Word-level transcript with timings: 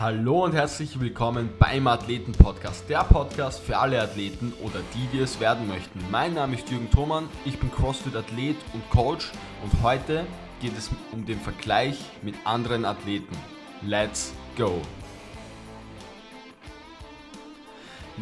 Hallo 0.00 0.46
und 0.46 0.54
herzlich 0.54 0.98
willkommen 0.98 1.50
beim 1.58 1.86
Athleten 1.86 2.32
Podcast, 2.32 2.88
der 2.88 3.04
Podcast 3.04 3.60
für 3.60 3.76
alle 3.76 4.00
Athleten 4.00 4.54
oder 4.62 4.80
die, 4.94 5.06
die 5.12 5.22
es 5.22 5.40
werden 5.40 5.68
möchten. 5.68 6.00
Mein 6.10 6.32
Name 6.32 6.56
ist 6.56 6.70
Jürgen 6.70 6.90
Thomann, 6.90 7.28
ich 7.44 7.58
bin 7.58 7.70
CrossFit 7.70 8.16
Athlet 8.16 8.56
und 8.72 8.88
Coach 8.88 9.30
und 9.62 9.82
heute 9.82 10.24
geht 10.62 10.72
es 10.78 10.88
um 11.12 11.26
den 11.26 11.38
Vergleich 11.38 11.98
mit 12.22 12.34
anderen 12.44 12.86
Athleten. 12.86 13.36
Let's 13.82 14.32
go! 14.56 14.80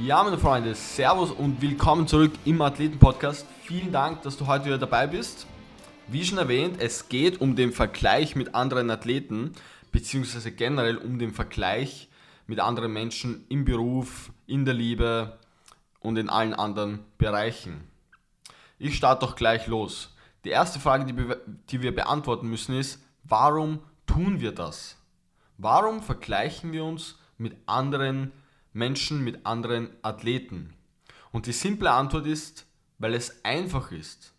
Ja, 0.04 0.24
meine 0.24 0.38
Freunde, 0.38 0.74
Servus 0.74 1.30
und 1.30 1.62
willkommen 1.62 2.08
zurück 2.08 2.32
im 2.44 2.60
Athleten 2.60 2.98
Podcast. 2.98 3.46
Vielen 3.62 3.92
Dank, 3.92 4.22
dass 4.22 4.36
du 4.36 4.48
heute 4.48 4.64
wieder 4.64 4.78
dabei 4.78 5.06
bist. 5.06 5.46
Wie 6.08 6.24
schon 6.24 6.38
erwähnt, 6.38 6.80
es 6.80 7.08
geht 7.08 7.40
um 7.40 7.54
den 7.54 7.70
Vergleich 7.70 8.34
mit 8.34 8.56
anderen 8.56 8.90
Athleten 8.90 9.52
beziehungsweise 9.92 10.52
generell 10.52 10.96
um 10.96 11.18
den 11.18 11.32
Vergleich 11.32 12.08
mit 12.46 12.60
anderen 12.60 12.92
Menschen 12.92 13.44
im 13.48 13.64
Beruf, 13.64 14.32
in 14.46 14.64
der 14.64 14.74
Liebe 14.74 15.38
und 16.00 16.16
in 16.16 16.30
allen 16.30 16.54
anderen 16.54 17.00
Bereichen. 17.18 17.88
Ich 18.78 18.96
starte 18.96 19.26
doch 19.26 19.36
gleich 19.36 19.66
los. 19.66 20.14
Die 20.44 20.50
erste 20.50 20.78
Frage, 20.78 21.04
die, 21.04 21.14
die 21.70 21.82
wir 21.82 21.94
beantworten 21.94 22.48
müssen, 22.48 22.76
ist, 22.76 23.02
warum 23.24 23.80
tun 24.06 24.40
wir 24.40 24.52
das? 24.52 24.96
Warum 25.58 26.02
vergleichen 26.02 26.72
wir 26.72 26.84
uns 26.84 27.18
mit 27.36 27.56
anderen 27.66 28.32
Menschen, 28.72 29.24
mit 29.24 29.44
anderen 29.44 29.90
Athleten? 30.02 30.74
Und 31.32 31.46
die 31.46 31.52
simple 31.52 31.90
Antwort 31.90 32.26
ist, 32.26 32.66
weil 32.98 33.14
es 33.14 33.44
einfach 33.44 33.90
ist. 33.90 34.32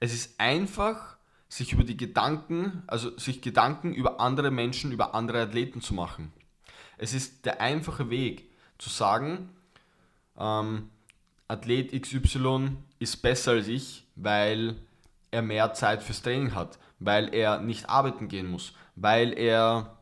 Es 0.00 0.14
ist 0.14 0.40
einfach, 0.40 1.17
sich 1.48 1.72
über 1.72 1.84
die 1.84 1.96
Gedanken, 1.96 2.82
also 2.86 3.16
sich 3.16 3.40
Gedanken 3.40 3.94
über 3.94 4.20
andere 4.20 4.50
Menschen, 4.50 4.92
über 4.92 5.14
andere 5.14 5.42
Athleten 5.42 5.80
zu 5.80 5.94
machen. 5.94 6.32
Es 6.98 7.14
ist 7.14 7.46
der 7.46 7.60
einfache 7.60 8.10
Weg 8.10 8.50
zu 8.76 8.90
sagen, 8.90 9.50
ähm, 10.38 10.90
Athlet 11.48 11.92
XY 12.00 12.76
ist 12.98 13.22
besser 13.22 13.52
als 13.52 13.68
ich, 13.68 14.06
weil 14.16 14.76
er 15.30 15.42
mehr 15.42 15.72
Zeit 15.72 16.02
fürs 16.02 16.22
Training 16.22 16.54
hat, 16.54 16.78
weil 16.98 17.32
er 17.34 17.60
nicht 17.60 17.88
arbeiten 17.88 18.28
gehen 18.28 18.50
muss, 18.50 18.74
weil 18.96 19.32
er 19.32 19.98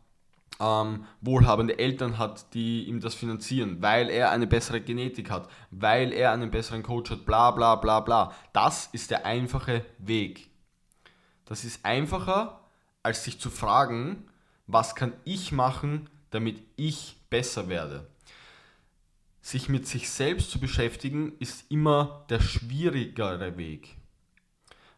ähm, 0.59 1.05
wohlhabende 1.21 1.79
Eltern 1.79 2.19
hat, 2.19 2.55
die 2.55 2.85
ihm 2.85 3.01
das 3.01 3.15
finanzieren, 3.15 3.83
weil 3.83 4.11
er 4.11 4.31
eine 4.31 4.47
bessere 4.47 4.81
Genetik 4.81 5.31
hat, 5.31 5.49
weil 5.71 6.13
er 6.13 6.33
einen 6.33 6.51
besseren 6.51 6.83
Coach 6.83 7.11
hat, 7.11 7.27
bla 7.27 7.51
bla 7.51 7.77
bla 7.77 8.01
bla. 8.01 8.33
Das 8.53 8.89
ist 8.93 9.11
der 9.11 9.27
einfache 9.27 9.85
Weg. 9.99 10.51
Das 11.47 11.65
ist 11.65 11.85
einfacher, 11.85 12.61
als 13.03 13.25
sich 13.25 13.41
zu 13.41 13.51
fragen, 13.51 14.29
was 14.67 14.95
kann 14.95 15.15
ich 15.25 15.53
machen, 15.53 16.11
damit 16.31 16.63
ich 16.77 17.17
besser 17.31 17.69
werde. 17.69 18.07
Sich 19.41 19.69
mit 19.69 19.87
sich 19.87 20.11
selbst 20.11 20.51
zu 20.51 20.59
beschäftigen, 20.59 21.33
ist 21.39 21.71
immer 21.71 22.27
der 22.29 22.41
schwierigere 22.41 23.57
Weg. 23.57 23.97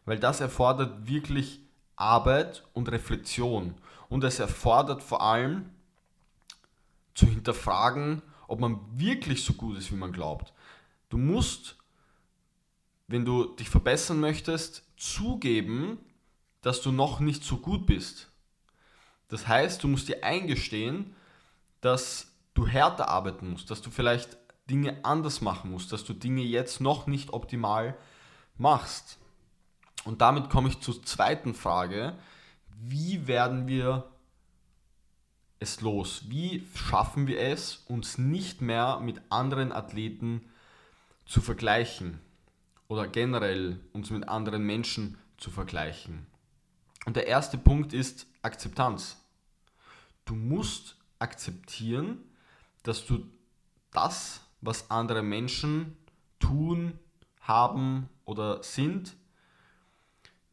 Weil 0.05 0.19
das 0.19 0.41
erfordert 0.41 1.07
wirklich 1.07 1.61
Arbeit 1.95 2.63
und 2.73 2.89
Reflexion. 2.89 3.75
Und 4.09 4.23
es 4.23 4.39
erfordert 4.39 5.03
vor 5.03 5.21
allem 5.21 5.69
zu 7.13 7.27
hinterfragen, 7.27 8.23
ob 8.47 8.59
man 8.59 8.79
wirklich 8.93 9.43
so 9.43 9.53
gut 9.53 9.77
ist, 9.77 9.91
wie 9.91 9.97
man 9.97 10.11
glaubt. 10.11 10.51
Du 11.09 11.19
musst, 11.19 11.77
wenn 13.07 13.23
du 13.23 13.53
dich 13.55 13.69
verbessern 13.69 14.19
möchtest, 14.19 14.83
zugeben, 14.97 15.99
dass 16.61 16.81
du 16.81 16.91
noch 16.91 17.19
nicht 17.19 17.43
so 17.43 17.57
gut 17.57 17.85
bist. 17.85 18.29
Das 19.27 19.47
heißt, 19.47 19.83
du 19.83 19.87
musst 19.87 20.09
dir 20.09 20.23
eingestehen, 20.23 21.15
dass 21.81 22.33
du 22.53 22.67
härter 22.67 23.09
arbeiten 23.09 23.51
musst, 23.51 23.71
dass 23.71 23.81
du 23.81 23.89
vielleicht 23.89 24.37
Dinge 24.69 25.03
anders 25.03 25.41
machen 25.41 25.71
musst, 25.71 25.91
dass 25.91 26.03
du 26.03 26.13
Dinge 26.13 26.41
jetzt 26.41 26.81
noch 26.81 27.07
nicht 27.07 27.31
optimal 27.31 27.97
machst. 28.57 29.17
Und 30.03 30.21
damit 30.21 30.49
komme 30.49 30.69
ich 30.69 30.79
zur 30.81 31.03
zweiten 31.03 31.53
Frage. 31.53 32.15
Wie 32.81 33.27
werden 33.27 33.67
wir 33.67 34.09
es 35.59 35.81
los? 35.81 36.23
Wie 36.27 36.65
schaffen 36.75 37.27
wir 37.27 37.39
es, 37.39 37.83
uns 37.87 38.17
nicht 38.17 38.61
mehr 38.61 38.99
mit 38.99 39.21
anderen 39.29 39.71
Athleten 39.71 40.41
zu 41.25 41.41
vergleichen 41.41 42.19
oder 42.87 43.07
generell 43.07 43.79
uns 43.93 44.09
mit 44.09 44.27
anderen 44.27 44.63
Menschen 44.63 45.17
zu 45.37 45.51
vergleichen? 45.51 46.25
Und 47.09 47.15
der 47.15 47.25
erste 47.25 47.57
Punkt 47.57 47.91
ist 47.91 48.27
Akzeptanz. 48.43 49.17
Du 50.25 50.35
musst 50.35 50.95
akzeptieren, 51.17 52.19
dass 52.83 53.03
du 53.07 53.25
das, 53.91 54.41
was 54.61 54.91
andere 54.91 55.23
Menschen 55.23 55.97
tun, 56.37 56.99
haben 57.41 58.09
oder 58.25 58.61
sind, 58.61 59.15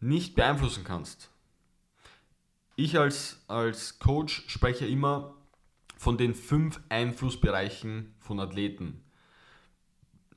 nicht 0.00 0.34
beeinflussen 0.34 0.82
kannst. 0.82 1.28
Ich 2.74 2.98
als, 2.98 3.38
als 3.48 3.98
Coach 3.98 4.44
spreche 4.48 4.86
immer 4.86 5.34
von 5.98 6.16
den 6.16 6.34
fünf 6.34 6.80
Einflussbereichen 6.88 8.14
von 8.18 8.40
Athleten. 8.40 9.04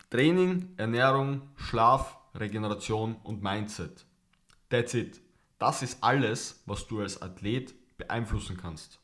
Training, 0.09 0.74
Ernährung, 0.75 1.44
Schlaf, 1.56 2.18
Regeneration 2.35 3.16
und 3.24 3.41
Mindset. 3.41 4.06
That's 4.68 4.94
it. 4.94 5.22
Das 5.59 5.84
ist 5.84 6.03
alles, 6.03 6.64
was 6.66 6.88
du 6.88 7.02
als 7.02 7.22
Athlet 7.22 7.75
beeinflussen 7.97 8.58
kannst. 8.58 9.00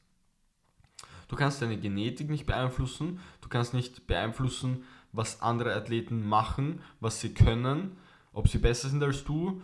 Du 1.28 1.36
kannst 1.36 1.62
deine 1.62 1.78
Genetik 1.78 2.30
nicht 2.30 2.46
beeinflussen, 2.46 3.20
du 3.42 3.50
kannst 3.50 3.74
nicht 3.74 4.08
beeinflussen, 4.08 4.84
was 5.12 5.42
andere 5.42 5.74
Athleten 5.76 6.28
machen, 6.28 6.82
was 7.00 7.20
sie 7.20 7.34
können, 7.34 7.98
ob 8.32 8.48
sie 8.48 8.58
besser 8.58 8.90
sind 8.90 9.04
als 9.04 9.24
du, 9.24 9.62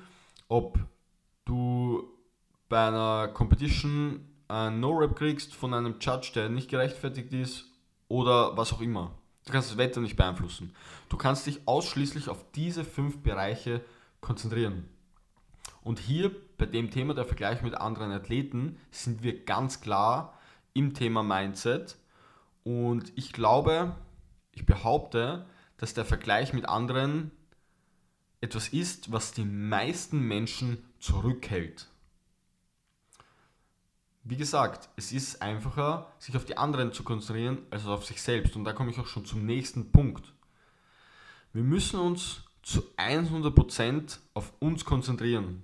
ob 0.48 0.80
du 1.46 2.10
bei 2.68 2.88
einer 2.88 3.30
Competition 3.30 4.28
ein 4.48 4.80
No-Rap 4.80 5.16
kriegst 5.16 5.54
von 5.54 5.74
einem 5.74 5.96
Judge, 6.00 6.32
der 6.36 6.50
nicht 6.50 6.70
gerechtfertigt 6.70 7.32
ist 7.32 7.66
oder 8.08 8.58
was 8.58 8.74
auch 8.74 8.82
immer. 8.82 9.18
Du 9.46 9.52
kannst 9.52 9.72
das 9.72 9.78
Wetter 9.78 10.02
nicht 10.02 10.16
beeinflussen. 10.16 10.76
Du 11.10 11.18
kannst 11.18 11.48
dich 11.48 11.68
ausschließlich 11.68 12.30
auf 12.30 12.52
diese 12.52 12.84
fünf 12.84 13.24
Bereiche 13.24 13.82
konzentrieren. 14.20 14.90
Und 15.82 16.00
hier 16.00 16.32
bei 16.58 16.66
dem 16.66 16.92
Thema 16.92 17.14
der 17.14 17.26
Vergleich 17.26 17.62
mit 17.62 17.76
anderen 17.76 18.12
Athleten 18.12 18.78
sind 18.92 19.24
wir 19.24 19.46
ganz 19.46 19.82
klar 19.82 20.38
im 20.74 20.94
Thema 20.94 21.24
Mindset. 21.24 21.98
Und 22.64 23.12
ich 23.16 23.34
glaube, 23.34 23.96
ich 24.52 24.66
behaupte, 24.66 25.46
dass 25.78 25.94
der 25.94 26.06
Vergleich 26.06 26.54
mit 26.54 26.70
anderen 26.70 27.32
etwas 28.42 28.70
ist, 28.70 29.12
was 29.12 29.32
die 29.32 29.46
meisten 29.46 30.20
Menschen 30.20 30.78
zurückhält. 31.00 31.88
Wie 34.24 34.38
gesagt, 34.38 34.90
es 34.98 35.12
ist 35.12 35.42
einfacher, 35.42 36.12
sich 36.20 36.36
auf 36.36 36.46
die 36.46 36.58
anderen 36.58 36.94
zu 36.94 37.04
konzentrieren, 37.04 37.60
als 37.72 37.88
auf 37.88 38.06
sich 38.06 38.22
selbst. 38.22 38.56
Und 38.56 38.66
da 38.66 38.74
komme 38.74 38.92
ich 38.92 39.00
auch 39.00 39.08
schon 39.08 39.26
zum 39.26 39.46
nächsten 39.46 39.92
Punkt. 39.92 40.34
Wir 41.54 41.64
müssen 41.64 42.00
uns 42.00 42.44
zu 42.62 42.82
100% 42.98 44.20
auf 44.34 44.54
uns 44.60 44.86
konzentrieren. 44.86 45.64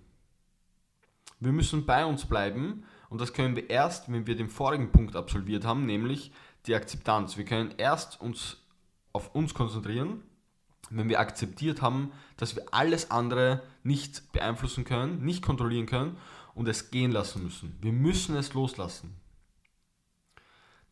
Wir 1.39 1.51
müssen 1.51 1.85
bei 1.85 2.05
uns 2.05 2.25
bleiben 2.25 2.83
und 3.09 3.21
das 3.21 3.33
können 3.33 3.55
wir 3.55 3.69
erst, 3.69 4.11
wenn 4.11 4.25
wir 4.25 4.35
den 4.35 4.49
vorigen 4.49 4.91
Punkt 4.91 5.15
absolviert 5.15 5.65
haben, 5.65 5.85
nämlich 5.85 6.31
die 6.65 6.75
Akzeptanz. 6.75 7.37
Wir 7.37 7.45
können 7.45 7.73
erst 7.77 8.19
uns 8.19 8.57
auf 9.13 9.33
uns 9.35 9.53
konzentrieren, 9.53 10.23
wenn 10.89 11.09
wir 11.09 11.19
akzeptiert 11.19 11.81
haben, 11.81 12.11
dass 12.37 12.55
wir 12.55 12.65
alles 12.71 13.11
andere 13.11 13.61
nicht 13.83 14.31
beeinflussen 14.31 14.83
können, 14.83 15.23
nicht 15.23 15.43
kontrollieren 15.43 15.85
können 15.85 16.17
und 16.55 16.67
es 16.67 16.91
gehen 16.91 17.11
lassen 17.11 17.43
müssen. 17.43 17.77
Wir 17.81 17.91
müssen 17.91 18.35
es 18.35 18.53
loslassen. 18.53 19.15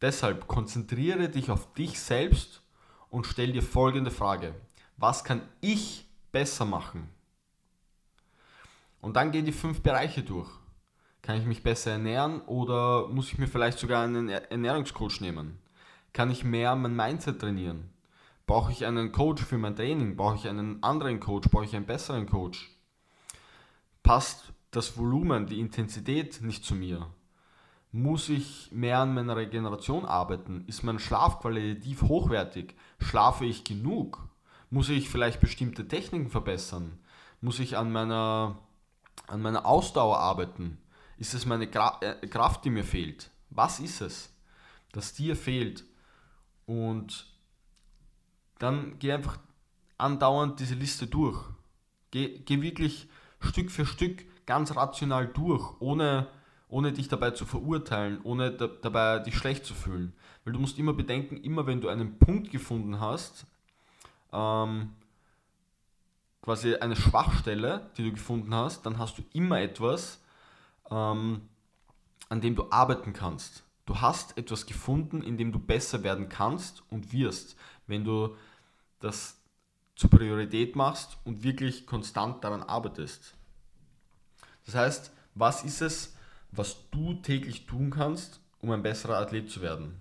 Deshalb 0.02 0.48
konzentriere 0.48 1.30
dich 1.30 1.50
auf 1.50 1.74
dich 1.74 2.00
selbst 2.00 2.62
und 3.10 3.26
stell 3.26 3.54
dir 3.54 3.64
folgende 3.64 4.12
Frage. 4.12 4.54
Was 4.98 5.24
kann 5.24 5.42
ich 5.62 6.08
besser 6.32 6.66
machen? 6.66 7.10
Und 9.02 9.16
dann 9.16 9.32
gehen 9.32 9.46
die 9.46 9.52
fünf 9.52 9.82
Bereiche 9.82 10.24
durch. 10.24 10.50
Kann 11.22 11.38
ich 11.38 11.46
mich 11.46 11.64
besser 11.64 11.92
ernähren 11.92 12.42
oder 12.42 13.08
muss 13.08 13.28
ich 13.28 13.38
mir 13.38 13.48
vielleicht 13.48 13.80
sogar 13.80 14.04
einen 14.04 14.30
Ernährungscoach 14.30 15.22
nehmen? 15.22 15.60
Kann 16.14 16.32
ich 16.32 16.44
mehr 16.44 16.76
mein 16.76 16.96
Mindset 16.96 17.42
trainieren? 17.42 17.90
Brauche 18.46 18.72
ich 18.72 18.86
einen 18.86 19.12
Coach 19.12 19.44
für 19.44 19.58
mein 19.58 19.76
Training? 19.76 20.16
Brauche 20.16 20.36
ich 20.36 20.48
einen 20.48 20.82
anderen 20.84 21.20
Coach? 21.20 21.50
Brauche 21.50 21.66
ich 21.66 21.76
einen 21.76 21.88
besseren 21.88 22.28
Coach? 22.28 22.70
Passt 24.04 24.54
das 24.72 24.98
Volumen, 24.98 25.48
die 25.48 25.60
Intensität 25.60 26.42
nicht 26.42 26.64
zu 26.64 26.76
mir? 26.76 27.10
Muss 27.92 28.30
ich 28.30 28.70
mehr 28.72 29.00
an 29.00 29.14
meiner 29.14 29.36
Regeneration 29.36 30.06
arbeiten? 30.06 30.64
Ist 30.68 30.84
mein 30.84 31.00
Schlaf 31.00 31.40
qualitativ 31.40 32.04
hochwertig? 32.04 32.76
Schlafe 33.00 33.46
ich 33.46 33.64
genug? 33.64 34.30
Muss 34.76 34.90
ich 34.90 35.10
vielleicht 35.10 35.40
bestimmte 35.40 35.88
Techniken 35.88 36.30
verbessern? 36.30 37.00
Muss 37.42 37.60
ich 37.60 37.78
an 37.78 37.92
meiner 37.92 38.60
an 39.28 39.42
meiner 39.42 39.66
Ausdauer 39.66 40.20
arbeiten? 40.20 40.78
Ist 41.18 41.34
es 41.34 41.46
meine 41.46 41.68
Gra 41.68 42.00
äh, 42.02 42.28
Kraft, 42.28 42.66
die 42.66 42.70
mir 42.70 42.84
fehlt? 42.84 43.32
Was 43.50 43.80
ist 43.80 44.02
es? 44.02 44.36
das 44.96 45.14
dir 45.14 45.36
fehlt 45.36 45.84
und 46.66 47.28
dann 48.60 48.98
geh 49.00 49.12
einfach 49.12 49.38
andauernd 49.98 50.60
diese 50.60 50.76
Liste 50.76 51.08
durch. 51.08 51.44
Geh, 52.12 52.40
geh 52.40 52.62
wirklich 52.62 53.10
Stück 53.40 53.72
für 53.72 53.86
Stück 53.86 54.26
ganz 54.46 54.76
rational 54.76 55.28
durch, 55.28 55.82
ohne, 55.82 56.28
ohne 56.70 56.94
dich 56.94 57.10
dabei 57.10 57.32
zu 57.32 57.46
verurteilen, 57.46 58.22
ohne 58.24 58.52
da, 58.52 58.68
dabei 58.68 59.20
dich 59.20 59.36
schlecht 59.36 59.66
zu 59.66 59.74
fühlen. 59.74 60.14
Weil 60.44 60.54
du 60.54 60.60
musst 60.60 60.80
immer 60.80 60.94
bedenken, 60.94 61.38
immer 61.38 61.68
wenn 61.68 61.82
du 61.82 61.90
einen 61.90 62.18
Punkt 62.18 62.52
gefunden 62.52 63.02
hast, 63.02 63.46
ähm, 64.36 64.94
quasi 66.42 66.76
eine 66.76 66.96
Schwachstelle, 66.96 67.90
die 67.98 68.04
du 68.04 68.12
gefunden 68.12 68.54
hast, 68.54 68.86
dann 68.86 69.00
hast 69.00 69.18
du 69.18 69.24
immer 69.34 69.60
etwas, 69.62 70.22
ähm, 70.92 71.50
an 72.30 72.42
dem 72.42 72.56
du 72.56 72.70
arbeiten 72.72 73.14
kannst. 73.14 73.64
Du 73.86 74.02
hast 74.02 74.38
etwas 74.38 74.66
gefunden, 74.66 75.22
in 75.22 75.38
dem 75.38 75.52
du 75.52 75.60
besser 75.60 76.04
werden 76.04 76.30
kannst 76.30 76.84
und 76.90 77.14
wirst, 77.14 77.56
wenn 77.88 78.04
du 78.04 78.36
das 79.00 79.40
zur 79.96 80.10
Priorität 80.10 80.76
machst 80.76 81.18
und 81.24 81.44
wirklich 81.44 81.86
konstant 81.86 82.44
daran 82.44 82.64
arbeitest. 82.64 83.36
Das 84.66 84.76
heißt, 84.76 85.12
was 85.36 85.64
ist 85.64 85.82
es, 85.82 86.16
was 86.52 86.90
du 86.90 87.14
täglich 87.16 87.66
tun 87.66 87.92
kannst, 87.92 88.40
um 88.60 88.72
ein 88.72 88.84
besserer 88.84 89.18
Athlet 89.18 89.50
zu 89.50 89.62
werden? 89.62 90.00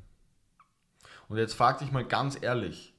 Und 1.29 1.39
jetzt 1.39 1.55
frag 1.55 1.79
dich 1.79 1.93
mal 1.93 2.05
ganz 2.05 2.39
ehrlich, 2.41 2.94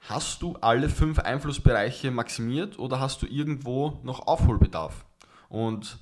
hast 0.00 0.42
du 0.42 0.54
alle 0.60 0.88
fünf 0.88 1.18
Einflussbereiche 1.18 2.10
maximiert 2.10 2.78
oder 2.78 3.00
hast 3.00 3.22
du 3.22 3.26
irgendwo 3.26 4.00
noch 4.02 4.26
Aufholbedarf? 4.26 5.04
Und 5.48 5.98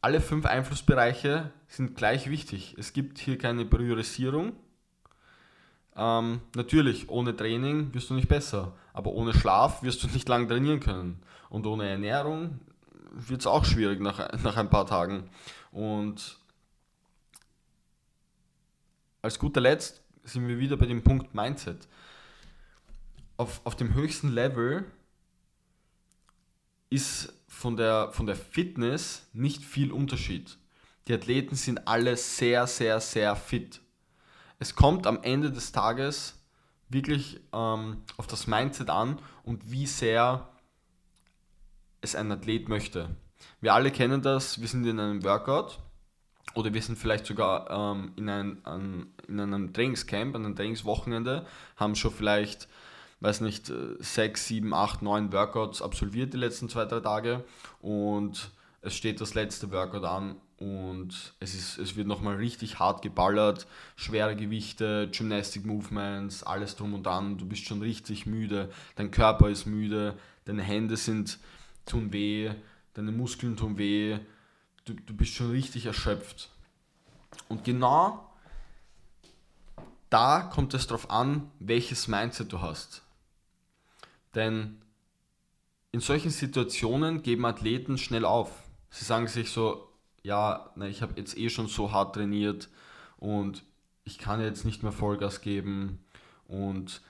alle 0.00 0.20
fünf 0.20 0.46
Einflussbereiche 0.46 1.52
sind 1.68 1.96
gleich 1.96 2.28
wichtig. 2.28 2.74
Es 2.78 2.92
gibt 2.92 3.18
hier 3.18 3.38
keine 3.38 3.64
Priorisierung. 3.64 4.52
Ähm, 5.94 6.40
natürlich, 6.56 7.08
ohne 7.08 7.36
Training 7.36 7.92
wirst 7.94 8.10
du 8.10 8.14
nicht 8.14 8.28
besser, 8.28 8.72
aber 8.92 9.12
ohne 9.12 9.34
Schlaf 9.34 9.82
wirst 9.82 10.02
du 10.02 10.08
nicht 10.08 10.28
lang 10.28 10.48
trainieren 10.48 10.80
können. 10.80 11.22
Und 11.50 11.66
ohne 11.66 11.88
Ernährung 11.88 12.60
wird 13.12 13.40
es 13.40 13.46
auch 13.46 13.64
schwierig 13.64 14.00
nach, 14.00 14.32
nach 14.42 14.56
ein 14.56 14.70
paar 14.70 14.86
Tagen. 14.86 15.28
Und 15.70 16.38
als 19.20 19.38
guter 19.38 19.60
Letzt 19.60 20.02
sind 20.24 20.48
wir 20.48 20.58
wieder 20.58 20.76
bei 20.76 20.86
dem 20.86 21.02
Punkt 21.02 21.34
Mindset. 21.34 21.86
Auf, 23.36 23.60
auf 23.64 23.76
dem 23.76 23.94
höchsten 23.94 24.28
Level 24.28 24.84
ist 26.90 27.32
von 27.48 27.76
der, 27.76 28.10
von 28.12 28.26
der 28.26 28.36
Fitness 28.36 29.28
nicht 29.32 29.64
viel 29.64 29.92
Unterschied. 29.92 30.58
Die 31.08 31.14
Athleten 31.14 31.54
sind 31.54 31.88
alle 31.88 32.16
sehr, 32.16 32.66
sehr, 32.66 33.00
sehr 33.00 33.34
fit. 33.34 33.80
Es 34.58 34.74
kommt 34.74 35.06
am 35.06 35.22
Ende 35.22 35.50
des 35.50 35.72
Tages 35.72 36.38
wirklich 36.88 37.40
ähm, 37.52 38.02
auf 38.16 38.26
das 38.26 38.46
Mindset 38.46 38.90
an 38.90 39.18
und 39.42 39.70
wie 39.70 39.86
sehr 39.86 40.48
es 42.00 42.14
ein 42.14 42.30
Athlet 42.30 42.68
möchte. 42.68 43.16
Wir 43.60 43.74
alle 43.74 43.90
kennen 43.90 44.22
das, 44.22 44.60
wir 44.60 44.68
sind 44.68 44.86
in 44.86 45.00
einem 45.00 45.24
Workout 45.24 45.78
oder 46.54 46.74
wir 46.74 46.82
sind 46.82 46.98
vielleicht 46.98 47.26
sogar 47.26 47.70
ähm, 47.70 48.12
in, 48.16 48.28
ein, 48.28 48.64
an, 48.64 49.06
in 49.26 49.40
einem 49.40 49.72
Trainingscamp, 49.72 50.34
an 50.36 50.44
einem 50.44 50.56
Trainingswochenende, 50.56 51.46
haben 51.76 51.94
schon 51.96 52.12
vielleicht 52.12 52.68
weiß 53.22 53.40
nicht, 53.40 53.72
sechs, 54.00 54.46
sieben, 54.46 54.74
acht, 54.74 55.02
neun 55.02 55.32
Workouts 55.32 55.80
absolviert 55.80 56.32
die 56.32 56.38
letzten 56.38 56.68
zwei, 56.68 56.84
drei 56.84 57.00
Tage 57.00 57.44
und 57.80 58.50
es 58.80 58.94
steht 58.94 59.20
das 59.20 59.34
letzte 59.34 59.70
Workout 59.70 60.04
an 60.04 60.36
und 60.58 61.34
es, 61.38 61.54
ist, 61.54 61.78
es 61.78 61.96
wird 61.96 62.08
nochmal 62.08 62.36
richtig 62.36 62.80
hart 62.80 63.00
geballert, 63.00 63.66
schwere 63.94 64.34
Gewichte, 64.34 65.08
Gymnastic 65.10 65.64
Movements, 65.64 66.42
alles 66.42 66.76
drum 66.76 66.94
und 66.94 67.04
dran, 67.04 67.38
du 67.38 67.46
bist 67.46 67.64
schon 67.64 67.80
richtig 67.80 68.26
müde, 68.26 68.70
dein 68.96 69.10
Körper 69.12 69.48
ist 69.50 69.66
müde, 69.66 70.18
deine 70.44 70.62
Hände 70.62 70.96
sind, 70.96 71.38
tun 71.86 72.12
weh, 72.12 72.50
deine 72.94 73.12
Muskeln 73.12 73.56
tun 73.56 73.78
weh, 73.78 74.18
du, 74.84 74.94
du 74.94 75.14
bist 75.14 75.34
schon 75.34 75.50
richtig 75.50 75.86
erschöpft. 75.86 76.50
Und 77.48 77.64
genau 77.64 78.28
da 80.10 80.42
kommt 80.42 80.74
es 80.74 80.86
darauf 80.86 81.10
an, 81.10 81.50
welches 81.58 82.06
Mindset 82.06 82.52
du 82.52 82.60
hast. 82.60 83.02
Denn 84.34 84.82
in 85.90 86.00
solchen 86.00 86.30
Situationen 86.30 87.22
geben 87.22 87.44
Athleten 87.44 87.98
schnell 87.98 88.24
auf. 88.24 88.50
Sie 88.90 89.04
sagen 89.04 89.26
sich 89.26 89.50
so, 89.50 89.88
ja, 90.22 90.70
na, 90.76 90.86
ich 90.86 91.02
habe 91.02 91.14
jetzt 91.16 91.36
eh 91.36 91.50
schon 91.50 91.66
so 91.66 91.92
hart 91.92 92.14
trainiert 92.14 92.68
und 93.18 93.64
ich 94.04 94.18
kann 94.18 94.40
jetzt 94.40 94.64
nicht 94.64 94.82
mehr 94.82 94.92
Vollgas 94.92 95.40
geben 95.40 96.04
und 96.46 97.02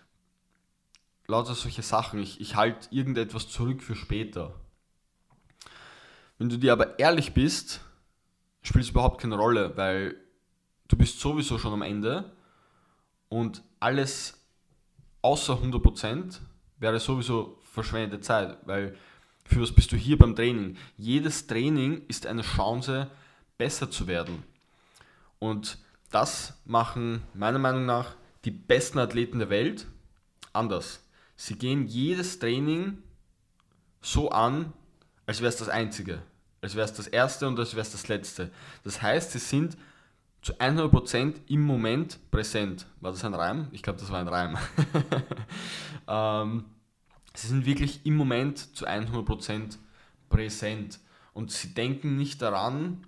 lauter 1.26 1.54
solche 1.54 1.82
Sachen. 1.82 2.20
Ich, 2.20 2.40
ich 2.40 2.56
halte 2.56 2.88
irgendetwas 2.90 3.48
zurück 3.48 3.82
für 3.82 3.94
später. 3.94 4.54
Wenn 6.38 6.48
du 6.48 6.58
dir 6.58 6.72
aber 6.72 6.98
ehrlich 6.98 7.34
bist, 7.34 7.80
spielt 8.62 8.84
es 8.84 8.90
überhaupt 8.90 9.20
keine 9.20 9.36
Rolle, 9.36 9.76
weil 9.76 10.16
du 10.88 10.96
bist 10.96 11.20
sowieso 11.20 11.58
schon 11.58 11.72
am 11.72 11.82
Ende 11.82 12.32
und 13.28 13.62
alles 13.80 14.44
außer 15.22 15.54
100% 15.54 16.40
wäre 16.82 16.98
sowieso 16.98 17.58
verschwendete 17.62 18.20
Zeit, 18.20 18.58
weil 18.66 18.96
für 19.44 19.62
was 19.62 19.72
bist 19.72 19.92
du 19.92 19.96
hier 19.96 20.18
beim 20.18 20.34
Training? 20.34 20.76
Jedes 20.98 21.46
Training 21.46 22.02
ist 22.08 22.26
eine 22.26 22.42
Chance, 22.42 23.08
besser 23.56 23.90
zu 23.90 24.06
werden. 24.06 24.42
Und 25.38 25.78
das 26.10 26.54
machen 26.64 27.22
meiner 27.34 27.58
Meinung 27.58 27.86
nach 27.86 28.14
die 28.44 28.50
besten 28.50 28.98
Athleten 28.98 29.38
der 29.38 29.48
Welt 29.50 29.86
anders. 30.52 31.04
Sie 31.36 31.54
gehen 31.54 31.86
jedes 31.86 32.38
Training 32.38 32.98
so 34.00 34.30
an, 34.30 34.72
als 35.26 35.40
wäre 35.40 35.48
es 35.48 35.56
das 35.56 35.68
einzige, 35.68 36.22
als 36.60 36.74
wäre 36.74 36.84
es 36.84 36.92
das 36.92 37.06
erste 37.06 37.46
und 37.46 37.58
als 37.58 37.74
wäre 37.74 37.82
es 37.82 37.92
das 37.92 38.08
letzte. 38.08 38.50
Das 38.82 39.00
heißt, 39.00 39.30
sie 39.30 39.38
sind 39.38 39.76
zu 40.42 40.54
100% 40.54 41.34
im 41.46 41.62
Moment 41.62 42.18
präsent. 42.32 42.86
War 43.00 43.12
das 43.12 43.24
ein 43.24 43.34
Reim? 43.34 43.68
Ich 43.70 43.82
glaube, 43.82 44.00
das 44.00 44.10
war 44.10 44.18
ein 44.18 44.28
Reim. 44.28 44.58
ähm, 46.12 46.66
sie 47.34 47.46
sind 47.46 47.64
wirklich 47.64 48.04
im 48.04 48.16
Moment 48.16 48.76
zu 48.76 48.86
100% 48.86 49.78
präsent 50.28 51.00
und 51.32 51.50
sie 51.50 51.72
denken 51.74 52.16
nicht 52.18 52.42
daran, 52.42 53.06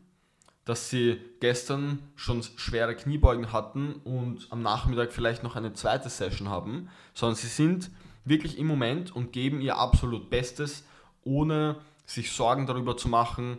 dass 0.64 0.88
sie 0.88 1.20
gestern 1.40 1.98
schon 2.16 2.42
schwere 2.42 2.96
Kniebeugen 2.96 3.52
hatten 3.52 3.96
und 4.04 4.46
am 4.50 4.62
Nachmittag 4.62 5.12
vielleicht 5.12 5.42
noch 5.42 5.56
eine 5.56 5.74
zweite 5.74 6.08
Session 6.08 6.48
haben, 6.48 6.88
sondern 7.12 7.36
sie 7.36 7.48
sind 7.48 7.90
wirklich 8.24 8.56
im 8.58 8.66
Moment 8.66 9.14
und 9.14 9.32
geben 9.32 9.60
ihr 9.60 9.76
absolut 9.76 10.30
Bestes, 10.30 10.84
ohne 11.22 11.76
sich 12.06 12.32
Sorgen 12.32 12.66
darüber 12.66 12.96
zu 12.96 13.08
machen, 13.08 13.58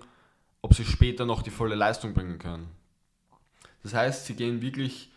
ob 0.63 0.73
sie 0.73 0.85
später 0.85 1.25
noch 1.25 1.43
die 1.43 1.51
volle 1.51 1.75
Leistung 1.75 2.15
bringen 2.15 2.39
können. 2.39 2.69
Das 3.83 3.93
heißt, 3.93 4.25
sie 4.25 4.35
gehen 4.35 4.63
wirklich 4.63 5.11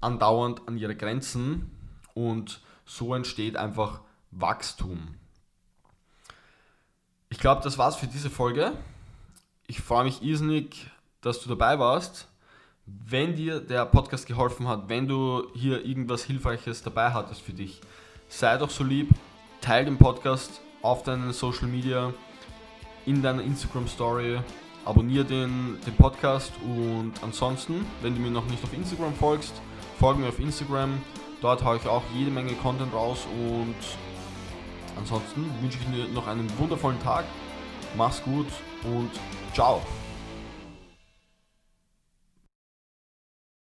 andauernd 0.00 0.66
an 0.66 0.76
ihre 0.76 0.96
Grenzen 0.96 1.70
und 2.14 2.60
so 2.88 3.14
entsteht 3.14 3.56
einfach 3.56 4.00
Wachstum. 4.30 5.14
Ich 7.28 7.38
glaube, 7.38 7.62
das 7.62 7.78
war's 7.78 7.96
für 7.96 8.06
diese 8.06 8.30
Folge. 8.30 8.72
Ich 9.66 9.80
freue 9.80 10.04
mich 10.04 10.22
irrsinnig, 10.22 10.90
dass 11.20 11.40
du 11.40 11.48
dabei 11.48 11.78
warst. 11.78 12.26
Wenn 12.86 13.36
dir 13.36 13.60
der 13.60 13.84
Podcast 13.84 14.26
geholfen 14.26 14.66
hat, 14.66 14.88
wenn 14.88 15.06
du 15.06 15.46
hier 15.54 15.84
irgendwas 15.84 16.24
Hilfreiches 16.24 16.82
dabei 16.82 17.12
hattest 17.12 17.42
für 17.42 17.52
dich, 17.52 17.82
sei 18.28 18.56
doch 18.56 18.70
so 18.70 18.82
lieb, 18.82 19.10
teile 19.60 19.84
den 19.84 19.98
Podcast 19.98 20.62
auf 20.80 21.02
deinen 21.02 21.32
Social 21.34 21.68
Media, 21.68 22.14
in 23.04 23.22
deiner 23.22 23.42
Instagram 23.42 23.88
Story 23.88 24.40
abonniere 24.88 25.26
den, 25.26 25.78
den 25.84 25.94
Podcast 25.96 26.52
und 26.64 27.12
ansonsten, 27.20 27.84
wenn 28.00 28.14
du 28.14 28.20
mir 28.22 28.30
noch 28.30 28.46
nicht 28.46 28.64
auf 28.64 28.72
Instagram 28.72 29.12
folgst, 29.14 29.52
folge 29.98 30.20
mir 30.20 30.28
auf 30.28 30.40
Instagram. 30.40 30.98
Dort 31.40 31.64
haue 31.64 31.76
ich 31.76 31.86
auch 31.86 32.02
jede 32.14 32.30
Menge 32.30 32.52
Content 32.54 32.92
raus 32.92 33.26
und 33.32 33.76
ansonsten 34.96 35.44
wünsche 35.60 35.78
ich 35.78 35.86
dir 35.86 36.08
noch 36.12 36.26
einen 36.26 36.50
wundervollen 36.58 37.00
Tag. 37.00 37.24
Mach's 37.96 38.22
gut 38.22 38.48
und 38.84 39.10
ciao. 39.54 39.80